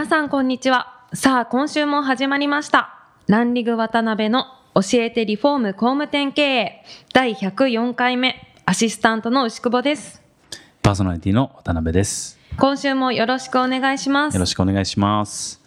[0.00, 10.22] 皆さんこんにちはさあ今週も始まりましたランリグ渡辺の教えてリフォーム工務店経営第104回目アシスタントの牛久保です
[10.80, 12.38] パーソナリティの渡辺です。
[12.58, 15.60] 今週もよろしくお願いしますよろしくお願いします。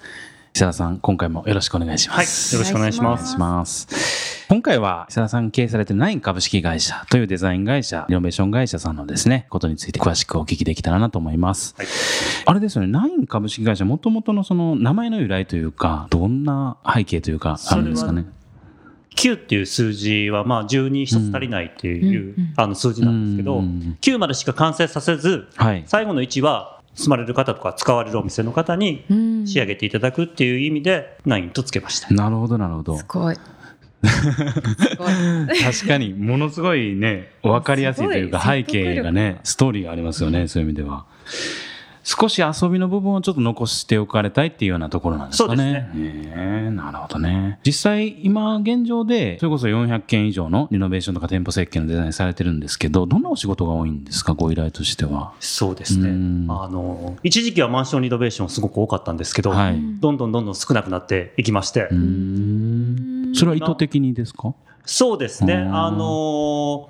[0.56, 2.56] 石田さん、今回もよろしくお願いします。
[2.56, 4.33] よろしくお願いしまお願いします。
[4.54, 11.74] 今回は石田さん経営されてるナイン株式会社というデザイン会社、リノベーション会社さんのですね、ことについて詳しくお聞きできたらなと思います。
[11.76, 11.88] はい
[12.46, 18.28] あれですよね、ナイン株式会社、もともとのその名前の由来というか、どんな背景というか、あるんですかね
[19.16, 25.84] ？9っていう数字はまあ12一つ足りないっていう、あの数字なんですけど、うん9までしか完成させず、はい。
[25.88, 32.14] 最後の1は住まれる方とか使われるお店の方にうん仕上げていただくっていう意味で9とつけました。
[32.14, 33.38] なるほど、なるほどすごい
[34.04, 41.06] 確かに、ものすごいね、わかりやすいというか、背景がね、ストーリーがありますよね、そういう意味では。
[42.06, 45.88] 少し遊びの部分をちょっと残しておかれたいっていうようなところなんですかね。
[45.94, 47.60] そうですねえなるほどね。
[47.66, 55.32] 実際、今現状で、それこそ400件以上のリノベーションとか店舗設計のデザインされてるんですけど、どんなお仕事が多いんですか、ご依頼としては？
[55.40, 56.10] そうですね。
[56.10, 59.80] うんあの、一時期はマンションリノベーションすごく多かったんですけど、はい。
[60.02, 62.73] どんどんどんどん少なくなっていきまして、うーん。
[63.34, 64.54] それは意図的にですか？
[64.86, 66.90] そうですね、うんあの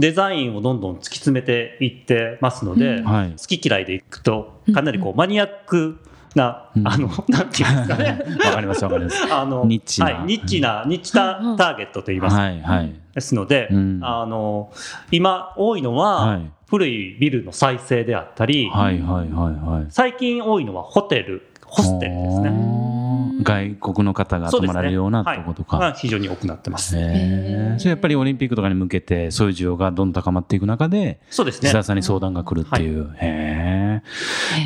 [0.00, 3.30] デザインをどんどん突き詰めていってますので、うんはい。
[3.30, 6.00] 好き嫌いでいくと、かなりこうマニアック
[6.34, 8.24] な、うんあの、 なんていうんですかね。
[8.44, 9.22] わかります、わかります。
[9.32, 12.42] あのニッチなはい、ニッチな、ニッチタターゲットといいますか。
[12.42, 12.92] はい、はい。
[13.14, 14.72] ですので、うんあの、
[15.12, 19.86] 今多いのは、はい古いビルの再生であったり、はい、はい、はい、はい。
[19.90, 22.99] 最近多いのはホテル、ホステルですね。
[23.40, 23.76] ね。
[23.80, 25.76] 外国の方が泊まられるようなとことか。
[25.76, 26.90] はいが非常に多くなってます。
[26.90, 31.72] それやっぱりオリンピックとかに向けてそういう需要がどんどん高まっていく中で、そうですね石。
[31.72, 33.10] 田さんに相談が来るっていう。
[33.14, 34.02] へえ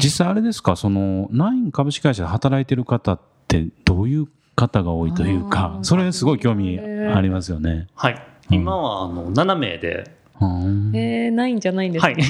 [0.02, 7.88] 実際あれですか、その、ナイン株式会社で働いてる方ってどういう方が多いというあか、ーそれすごい興味ありますよね。
[7.94, 8.22] はい。
[8.50, 12.22] 今は、あの、7名で、うんえー、ないんじゃないんですか、はい。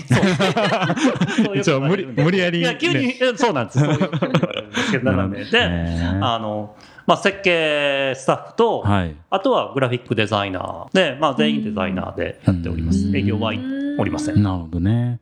[1.45, 3.79] そうじゃあ無理無理やりいや、急に、そうなんです。
[3.79, 4.05] そうで
[4.77, 6.77] すけど、7名で、へえあの、
[7.07, 9.17] まあ、設計スタッフと、はい。
[9.31, 13.07] あとはグラフィックデザイナーで、まあ、全員デザイナーでやっております。
[13.09, 13.61] うん営業はい
[13.97, 14.43] おりません。
[14.43, 15.21] なるほどね。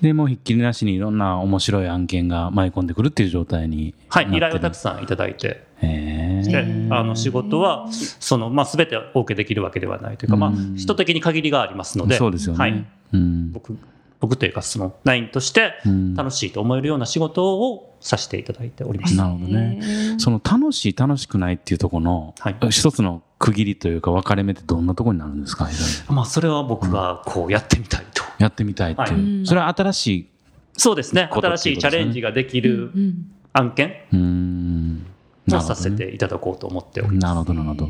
[0.00, 12.58] で、もうひっきりなしにいろんな面白い案件が舞い込んでくるっていう状態にはい、依頼をたくさんいただいて、へでえあの仕事はその、まあ、全てお受けできるわけではないというか、まあうん、人的に限りがありますので、そうですよね。
[12.58, 13.52] はい、うん。
[13.52, 13.76] 僕
[14.20, 16.14] 僕というか、そのナインとしてうん。
[16.14, 19.16] 楽しいと思えるような仕事をさせていただいております。
[19.16, 19.80] なるほどね。
[20.18, 22.56] その楽しい楽しくないっていうところの、はい。
[22.70, 25.68] 一つの区切りというか分かれ目ってどんなところになるんですか？
[26.10, 28.22] まあ、それは僕がこうやってみたいと。
[28.38, 29.46] やってみたいっていう、はい。
[29.46, 30.28] それは新しい
[30.76, 31.28] そうですね。
[31.32, 32.90] 新しいチャレンジができうんる
[33.52, 33.94] 案件。
[34.12, 35.06] ーん
[35.48, 37.22] をさせねていただこうと思っております。
[37.22, 37.88] なるほどなるほど。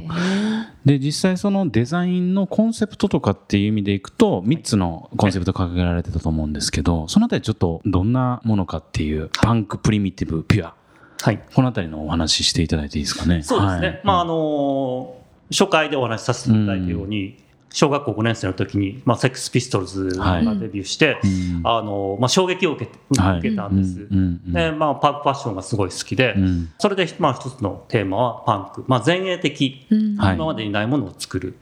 [0.85, 10.75] で実際そのデザインのコンセプトとかっていう意味でいくと3つのコンセプト掲げられてたと思うんですけどそのあたりちょっとどんなものかっていうパンクプリミティブピュア。
[11.23, 11.43] はい。
[11.55, 13.43] このあたりのお話ししていただいていいですかね？
[13.43, 13.87] そうですね。
[13.89, 14.01] はい。
[14.05, 15.17] まあ、あの
[15.51, 17.37] 初回でお話しさせていただいたように、
[17.73, 21.61] 小学校5年生の時に、まあ、セックスピストルズがデビューして、うん。
[21.65, 24.01] あのまあ、衝撃を受け受けたんです。
[24.01, 24.53] うんうんうん。
[24.53, 26.71] で、まあ、パンクファッションがすごい好きで、うん。
[26.79, 30.17] それで、まあ、一つのテーマはパンク、まあ、前衛的、うん。
[30.17, 31.55] はい今までにないものを作る。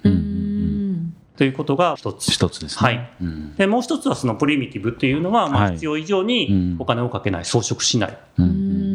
[1.36, 2.32] ということが一つ。
[2.32, 2.88] 一つですね。
[2.88, 3.10] はい。
[3.20, 3.54] うん。
[3.54, 5.72] でもう一つはそのプリミティブっていうのは、まあ、はい。
[5.74, 6.26] 必要以上うん。
[6.26, 8.18] にお金をかけない、装飾しない。
[8.38, 8.87] うん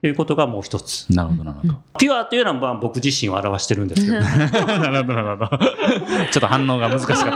[0.00, 1.06] ということがもう一つ。
[1.10, 1.74] なるほど、なるほど。
[1.98, 5.58] ピュアというのはまあ僕自身を表してるんですけど、 なるほど、なるほど。
[6.32, 7.30] ちょっと反応が難しかった。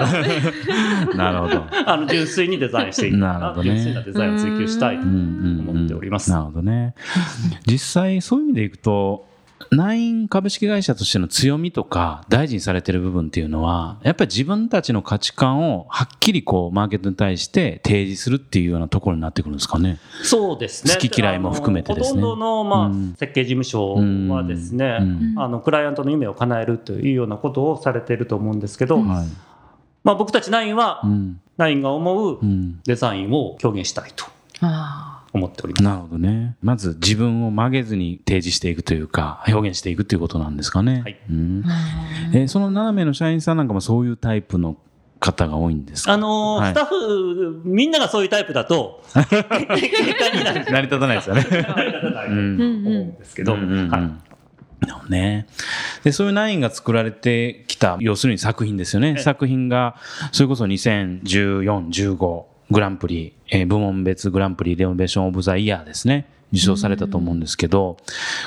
[1.15, 1.65] なるほど。
[1.87, 6.31] あの純粋にデザインしていくなるほどね純粋なデザインを追求したいとうんうんうん思っております。
[6.31, 6.95] なるほどね。
[7.67, 9.27] 実際、そういう意味でいくと、
[9.71, 19.99] ナイン株式会社としての強みとか大事にされてる部分っていうのは、やっぱり自分たちの価値観をはっきりこう、マーケットに対して提示するっていうようなところになってくるんですかね。
[20.23, 20.95] そうですね。
[20.95, 23.95] 好き嫌いも含めてですねほとんどの、まあうん設計事務所
[24.33, 29.27] はですね、うんあのクライアントの夢を叶えるというようなことをされていると思うんですけど、はい。
[30.03, 31.41] まあ、僕たちナインは、うん。
[31.57, 32.81] ナインが思ううん。
[32.85, 34.27] デザインを表現したいと。
[34.61, 35.83] あ思っております。
[35.83, 36.57] なるほどね。
[36.63, 41.03] まず自分を曲げずに提示していくというか、表現していくということなんですかね。
[41.03, 41.65] はいうん
[42.33, 44.77] えーその斜めの社員さんなんかもそういうタイプの
[45.21, 46.13] 方が多いんですか？
[46.13, 49.37] あのーはいスタッフ、みんながそういうタイプだと、 結果
[50.37, 50.65] になる。
[50.71, 51.43] 成り立たないですよね。
[51.51, 54.19] 成り立たないと思うんですけど、うんうん
[55.09, 55.47] ね。
[56.03, 59.15] で、そういうナインが作られてきた、要するに作品ですよね。
[59.19, 59.97] え作品が、
[60.31, 66.27] それこそ2014、15グランプリ、えー部門別グランプリ Renovation of the Year ですね。
[66.55, 67.97] 受賞されたと思うんですけど、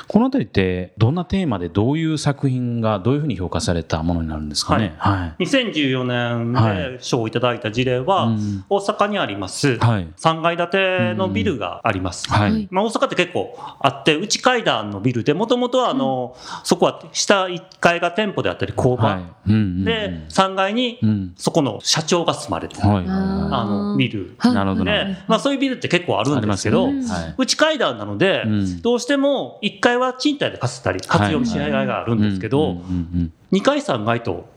[0.06, 4.94] このあたりってどんなテーマでどういう作品がどういうふうに評価されたものになるんですかね？
[4.98, 5.44] はい。
[5.44, 10.08] 2014年はいで賞をいただいた事例は、うん大阪にあります、はい。
[10.16, 12.28] 3階建てのビルがあります。
[12.30, 12.50] はい。
[12.50, 19.50] はいまあ、大阪って結構あって、内階段のビルで、もともとはあの、そこは下1階が店舗であったり工場、はい。
[19.50, 21.34] うんうんうんで、3階にうん。
[21.36, 23.04] そこの社長が住まれてる、はい。
[23.06, 28.82] あのビルはいなるほどで、まあ、そういうビルって結構あるんですけど、ねはい内階段なので、うん。
[28.82, 33.32] どうしても1階は賃貸で貸せたり、活用し合いがあるんですけどうんうん、うんうん。
[33.52, 34.48] 2階、3階と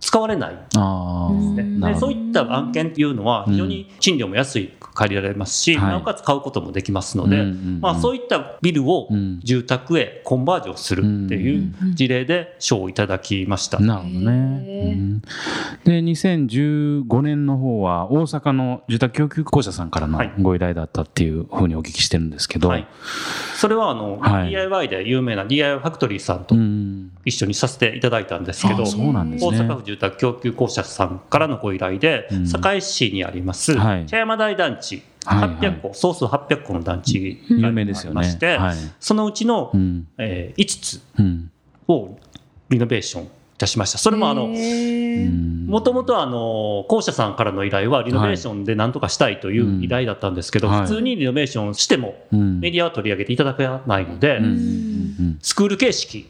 [0.00, 0.58] 使われない。
[0.76, 1.80] ああ、うん。
[1.80, 2.08] なるほど。
[2.08, 5.90] でそういった案件っていうのは非常に賃料も安いく借りられますし、はい。
[5.90, 7.80] なおかつ買うこともできますので、うんうんうん。
[7.80, 9.40] まあ、そういったビルをうん。
[9.42, 13.78] 住宅へコンバージョンするっていう事例で賞をいただきました。
[13.78, 15.20] なるほどね。
[15.84, 20.32] で、2015年の方は大阪の住宅供給公社さんからのはい。
[20.40, 22.86] ご依頼だったっていうふうにお聞きしてるんですけど、はい、
[23.54, 24.50] それはあの、はい。
[24.50, 29.58] DIY で有名な DIY ファクトリーさんとうん一緒にさせていただいたんですけど、うなんですね。
[29.58, 32.46] 大阪府住宅供給公社さんからのご依頼で、うん。
[32.46, 34.06] 堺市にありますはい。
[34.06, 35.50] 茶山台団地、はいはい。
[35.58, 38.22] 800個、総数800個の団地有があ名ですよね。
[38.22, 38.38] りまし。
[38.38, 38.76] て、はい。
[39.00, 40.08] そのうちの、うん。
[40.18, 41.50] えー5つうん。
[41.88, 42.18] を
[42.68, 43.28] リノベーションい
[43.58, 43.98] たしました。
[43.98, 45.66] それもあの、うん。
[45.66, 50.80] もともとあの、校舎さんからの依頼はリノベーションで何とかしたいという依頼だったんですけど、はい。
[50.82, 52.60] 普通にリノベーションしてもうん。
[52.60, 54.40] メディアは取り上げていただけないので、
[55.40, 56.26] スクール形式、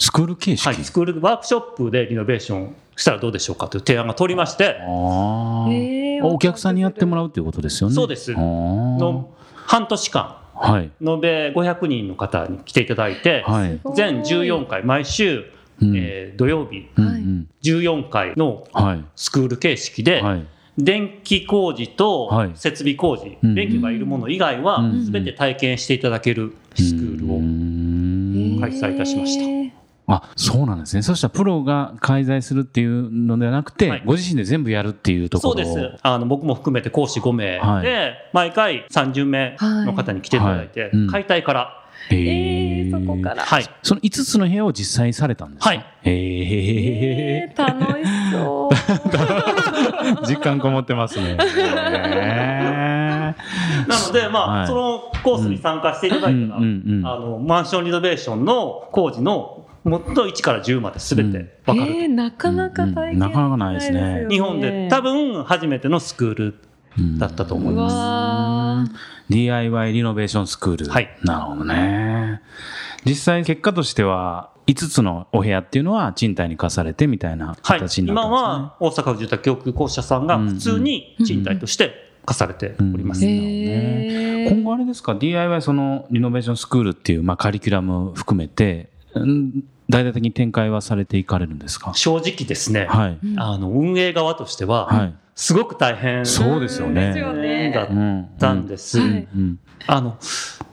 [0.00, 4.80] スクール形式、はい、スクールワークショップでリノベーションしたらどうでしょうかという提案が通りまして、
[6.22, 7.94] お客さんにやってもらうっていうことですよね。
[7.94, 8.32] そうです。
[8.32, 10.90] の半年間、はい。
[11.00, 13.80] 延べ500人の方に来ていただいて、はい。
[13.94, 15.44] 全14回、毎週、
[15.82, 15.96] うん。
[15.96, 17.48] えー土曜日、うんうん。
[17.62, 19.04] 14回のはい。
[19.16, 20.46] スクール形式で、はい。
[20.78, 22.52] 電気工事とはい。
[22.54, 28.60] 設備工事、うん電気がいるもの以外はうん全て体験していただけるスクールうをん。
[28.60, 29.59] 開催いたしました
[30.12, 31.02] あそうなんですね。
[31.02, 34.02] そしたらプロが介在するっていうのではなくて、はい。
[34.04, 35.64] ご自身で全部やるっていうところを。
[35.64, 36.00] そうです。
[36.02, 38.14] あの僕も含めて講師5名で、はい。
[38.32, 40.90] 毎回30名の方に来ていただいて、はい。
[40.90, 41.10] うん。
[41.10, 41.76] 解体から、
[42.10, 43.42] へえーーそこから。
[43.44, 45.68] はい、その5つの部屋を実際されたんですか？
[45.70, 45.84] はい。
[46.02, 50.26] へええー楽しそう。
[50.26, 51.36] 実感こもってますね。
[51.36, 53.34] へ
[53.86, 54.66] なので、まあはい。
[54.66, 57.06] そのコースに参加していただいたら、うんうんうん。
[57.06, 63.12] あのマンションリノベーションの工事のもっと1から10まで全て分かる、えーなかなか体験うん。
[63.12, 64.22] うんなかなかないですね。
[64.22, 67.96] よ日本で多分初めてのスクールーだったと思いうます。
[67.96, 70.28] わー DIY リノベー。
[70.28, 70.90] ションスクール。
[70.90, 71.08] はい。
[71.22, 72.42] なるほどね。
[73.04, 79.06] 実際結果としては、5つのお部屋っていうのは賃貸に貸されてみたいなはい形、にな今ったんですね。
[79.06, 81.92] は大阪府住宅供給公社さんが普通に賃貸として
[82.26, 83.24] 貸されております。
[83.24, 83.30] うん。
[83.30, 84.50] へー。
[84.50, 91.92] 今後あれですか？DIY そのリノベーションスクールっていう、まあ、カリキュラム含めて、うん大々的に展開はされていかれるんですか？
[91.94, 93.18] 正直ですね、はい。
[93.36, 95.14] あの運営側としては、はい。
[95.34, 98.28] すごく大変そうですよねですよねだっうん。
[98.38, 99.00] たんです。
[99.00, 99.58] はいうん。
[99.86, 100.18] あの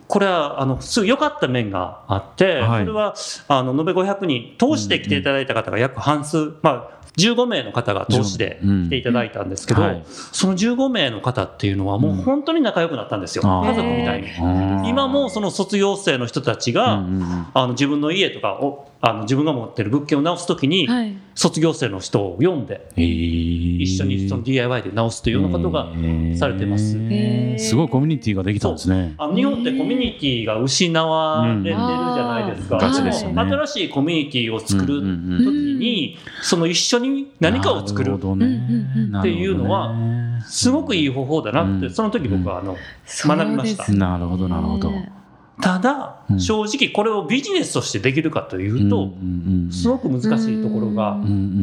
[0.07, 2.85] これはあのすごい良かった面があって、はい。
[2.85, 3.13] それは
[3.47, 10.03] あの延べ500人通して来ていただいた方が約半数、まあ、15名の方が通しで来ていただいたんですけど、うんはい。
[10.07, 13.69] その15名の方っていうのはもう本当に仲良くなったんですよ、あー。
[13.69, 14.89] 家族みたいに。
[14.89, 17.47] 今もその卒業生の人たちが、うんうんうん。
[17.53, 21.15] あの自分の家とかをあの自分が持ってる物件を直すときに、はい。
[21.35, 23.81] 卒業生の人を呼んでえー。
[23.81, 25.91] 一緒にその DIY で直すというようなことが
[26.35, 26.97] されてます。
[26.97, 27.59] へー。
[27.59, 29.13] すごいコミュニティができたんですね。
[29.19, 32.77] あの日本ってコミュニティが失われてるじゃないですか。
[32.77, 33.11] うんね。
[33.35, 35.45] 新しいコミュニティを作るうんうんうん。
[35.45, 39.95] 時に、その一緒に何かを作るっていうのは
[40.47, 41.93] すごくいい方法だなって、うん。
[41.93, 42.75] その時僕はあの、
[43.05, 43.91] 学びました。
[43.91, 44.91] なるほどなるほど
[45.61, 46.39] ただうん。
[46.39, 49.13] 正直これをビジネスとしてできるかというと、
[49.71, 51.17] すごく難しいところがあ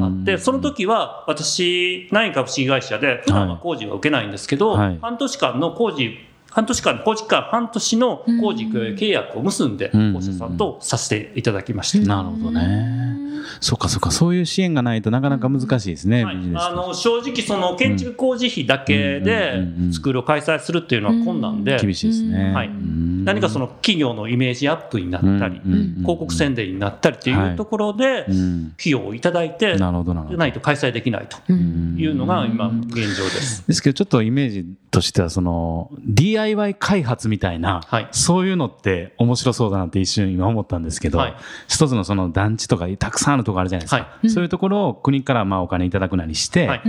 [0.09, 4.99] って、その時は私、ナイン株式会社で、普段は工事は受けないんですけど、はい。
[5.01, 6.11] 半年間の工事、
[6.51, 12.07] 半年間、工事期間半年の工事契約を結んで、うん公社さんとさせていただきました。
[12.07, 13.15] なるほどね。
[13.61, 14.11] そうかそうか。
[14.11, 16.37] そういう支援がないとなかなか難しいですね、はい。
[16.55, 22.69] あの正直、その建築工事費だけでスクールを開催するっていうのは困難で、厳しいですね、はい。
[22.69, 28.75] うん何かその企業のイメージアップになったり、広告宣伝になったりっていうところで、うん。
[28.79, 31.97] 費用をいただいて、ないと開催できないとうん。
[31.99, 33.67] いうのが今、現状です。
[33.67, 38.09] ですけどちょっとイメージとしてはその DIY 開発みたいな、はい。
[38.13, 41.35] そういうのって面白そうだなって一瞬今思ったんですけど、はい。
[41.69, 44.31] 一つのその団地とかたくさんあるとこあるじゃないですか、はい。
[44.31, 46.83] そういうところを国からまあお金いただくなりして、はい。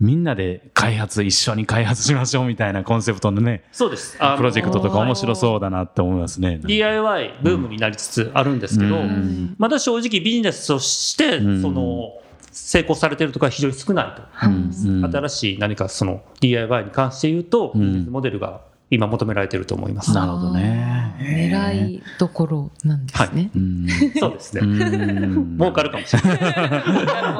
[0.00, 4.18] みんなで開発一緒に開発しましょうみたいなコンセプトのねそうです。
[4.18, 6.60] プロジェクトとか面白そうだなって思いますね。
[6.64, 12.12] DIY ブームになりつつあるんですけど、うんまだ正直ビジネスとして、うんその
[12.52, 20.14] 成功されているところは非常に少ないと、うんうん新しい何かその DIY に関して言うと、うんビジネスモデルが今求められていると思います。
[20.14, 21.16] なるほどね。
[21.18, 23.50] 狙いどころなんですね。
[23.54, 23.86] うん
[24.18, 24.60] そうですね。
[24.62, 26.38] うん儲かるかもしれない。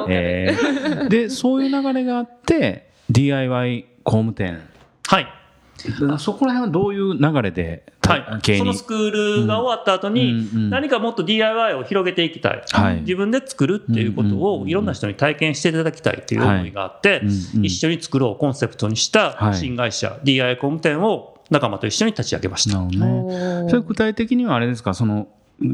[0.09, 4.59] えーでそういう流れがあって DIY 工務店
[5.07, 5.27] はい。
[6.17, 13.01] そこら辺はどういう流れで、はい、そのスクールが終わった後に、うんうん何かもっと DIY を広げていきたい、はい。
[13.01, 17.21] 自分で作るっていうことをいろんな人に体験していただきたいという思いがあって、
[17.61, 19.55] 一緒に作ろうコンセプトにしたはい。
[19.55, 22.79] 新会社、DIY 工務店を仲間と一緒に立ち上げました。
[22.79, 23.69] ね。
[23.69, 25.27] それ具体的にはあれですか、その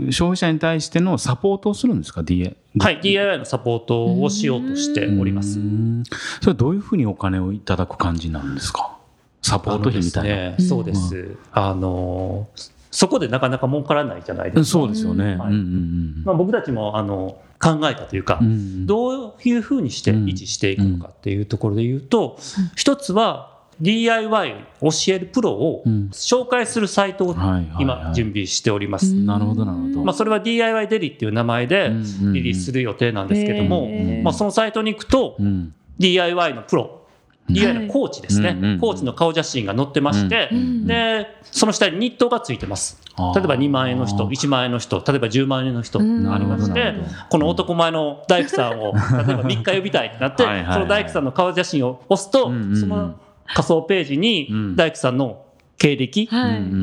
[0.10, 2.56] 消費者に対してのサポートをするんですか、DIY。
[2.80, 5.60] はい、DIY のサポートをしようとしております。
[5.60, 6.04] うん。
[6.40, 8.98] それはどういうふうにお金をいただく感じなんですか？
[9.42, 10.36] サポート費みたいな。
[10.52, 11.38] ね、そうです。
[11.52, 12.48] あの
[12.92, 14.80] そこでなかなか儲からないじゃないうんですか。
[14.80, 15.36] そうですよね。
[15.38, 15.58] はいうんう
[16.20, 22.38] んまあ、僕たちもあの考えたというか、うんうんどういうふうにして維持していくのかっていうところで言うと、
[22.76, 27.36] 一つは DIY を教えるプロをうん紹介するサイトを
[27.80, 29.08] 今準備しております。
[29.08, 30.04] うんなるほどなるほど。
[30.04, 33.88] まあ、それは DIY デリっていう名前でうんうんうんリリースする予定なんですけども、
[34.24, 37.01] まあ、そのサイトに行くとうん DIY のプロ、
[37.54, 38.80] DIY のコーチですね、うんうんうん。
[38.80, 40.88] コーチの顔写真が載ってまして、うん。
[40.88, 43.02] でその下に日当がついてます。
[43.36, 46.34] 例えば2万円の人、1万円の人、例えば10万円の人うん。
[46.34, 46.96] ありまして
[47.30, 48.94] この男前の大工さんを、
[49.28, 50.74] 例えば3日呼びたいってなって、はいはいはい。
[50.74, 52.78] その大工さんの顔写真を押すと、うんうんうん。
[52.78, 53.16] その
[53.48, 54.22] 仮想ページうん。
[54.22, 55.46] に大工さんの
[55.78, 56.30] 経歴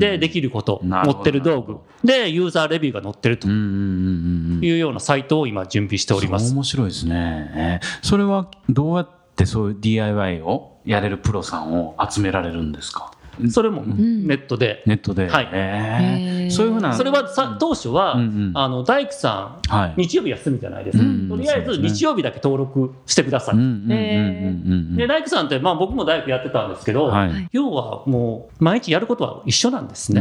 [0.00, 1.76] でできること、持ってる道具。
[2.04, 3.48] でユーザーレビューが載ってると。
[3.48, 6.52] いうようなサイトを今準備しております。
[6.52, 7.50] 面白いですね。
[7.54, 13.12] えーそれはどうやってそういう DIY をやれるプロさんを集められるんですか？
[13.50, 14.26] それもん。
[14.26, 15.28] ネットで、ネットで。
[15.28, 16.50] はい。
[16.50, 16.94] そういうふうな。
[16.94, 18.16] それはさ当初は、
[18.54, 19.94] あの大工さんはい。
[19.96, 21.28] 日曜日休みじゃないですか、うん。
[21.28, 27.48] とりあえず日曜日だけ登録してください、で大工さんって、まあ、僕も大工やってたんですけど、はい。
[27.52, 30.20] 要はもう毎日やることは一緒なんですね、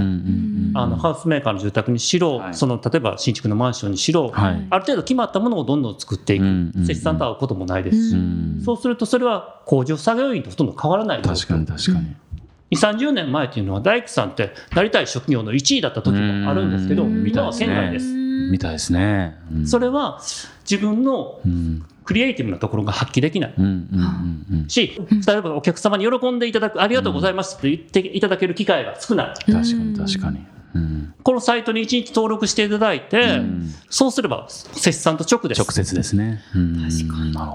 [0.73, 2.53] あのハウスメーカーの住宅にしろ、はい。
[2.53, 4.67] その例えば新築のマンションにしろ、はい。
[4.69, 12.15] ある程度決まったものをどんどん作っていく、設置さんと会うこともないですし、うんそうするとそれは工場作業員とほとんど変わらない確かに確かに。
[12.71, 18.05] 2、30年前っていうのは大工さんってなりたい職業の1位だった時もあるんですけど、うん今は県外です。
[18.51, 19.37] みたいですね。
[19.53, 20.21] うんそれは
[20.69, 23.53] 自分のうんクリエイティブなところが発揮できない。
[24.69, 24.97] し、
[25.27, 29.51] 例えばお客様に喜んでいただく、ありがとうございますって言っていただける機会が少ない。
[29.51, 30.39] 確かに確かに。
[30.75, 35.61] うんこのサイトに1日登録していただいて、うんそうすれば、接さんと直です。
[35.61, 36.41] 直接ですね。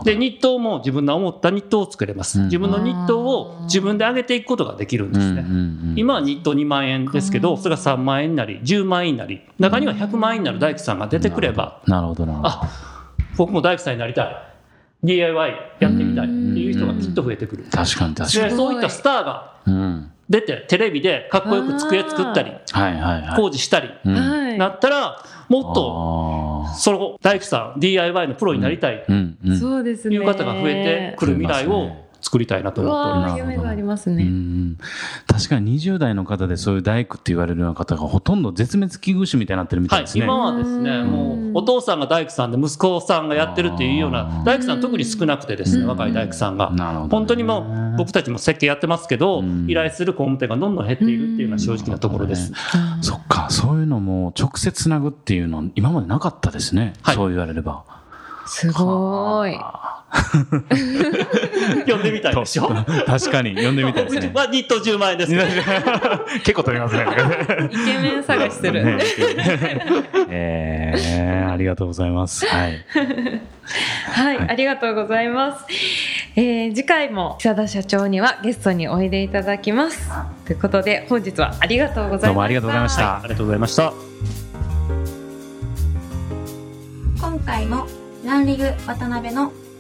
[0.05, 2.39] で、日当も自分の思った日当を作れます。
[2.39, 5.45] うん自分の日当を自分で上げていくことができるんですね。
[5.97, 12.49] 今は日当2万円ですけど、それが3万円になり、10万円になり、中には100万円になる大工さんが出てくれば、なるほどなるほど。
[12.49, 12.71] あ
[13.37, 14.37] 僕も大工さんになりたい、
[15.05, 17.65] DIY やってみたいっていう人がきっと増えてくる。
[17.71, 18.57] 確かに確かでに。
[18.57, 23.37] そういったスターがうん出て、テレビでかっこよく机作ったり、はいはいはい。
[23.37, 24.15] 工事したり、うん。
[24.15, 24.59] はい。
[24.59, 29.59] なったら、もっと、あその大工さん、DIY のプロになりたいーうんうん。
[29.59, 30.17] そうですね。
[30.17, 31.91] という方が増えてくる未来を
[32.23, 33.05] 作りたいなとう思っ
[33.37, 33.69] ております。
[33.69, 34.25] ありますうね。
[34.25, 34.79] ん
[35.27, 40.25] 確かに20代の方でそういう大工って言われるような方がほとんど絶滅危惧種みたいになってるみたはいい、ですね。
[40.25, 46.71] 今はですね、うんもうお父さんが大工さんで息子さんがやってるっていうような大工さん特に少なくてですね、若い大工さんが。
[46.71, 52.53] なるほどね本当にもう僕たちも設計やってますけど、うん依頼する工務店がどんどん減っているっていうのは正直なところです。
[53.01, 56.95] そっか、そういうのも直接つなぐっていうの今までなかったですね。
[57.03, 57.85] はいそう言われれば。
[58.47, 59.59] すごい。
[61.89, 62.69] 呼んでみたいでしょ？
[63.07, 64.31] 確かに、呼んでみたいですね。
[64.35, 65.45] は日当10万円ですけど。
[66.45, 67.07] 結構取りますね。
[67.71, 68.85] イケメン探してる。
[68.85, 68.99] ね
[70.29, 72.47] えー、ありがとうございます。
[72.47, 72.85] はい。
[74.13, 75.65] はい、ありがとうございます。
[76.37, 80.11] えー次回も久田社長にはゲストにおいでいただきます。
[80.47, 82.27] ということで本日はありがとうございました。
[82.29, 83.93] どうもありがとうございましたありがとうございました。
[87.21, 87.87] 今回も
[88.25, 89.53] ランリグ渡辺の